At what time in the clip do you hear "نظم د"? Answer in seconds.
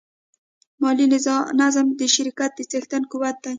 1.61-2.01